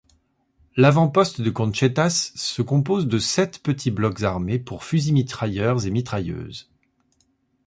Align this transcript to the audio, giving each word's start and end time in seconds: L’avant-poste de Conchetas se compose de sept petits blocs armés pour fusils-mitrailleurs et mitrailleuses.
L’avant-poste 0.77 1.41
de 1.41 1.51
Conchetas 1.51 2.31
se 2.33 2.63
compose 2.63 3.05
de 3.05 3.19
sept 3.19 3.59
petits 3.59 3.91
blocs 3.91 4.23
armés 4.23 4.57
pour 4.57 4.83
fusils-mitrailleurs 4.83 5.85
et 5.85 5.91
mitrailleuses. 5.91 6.71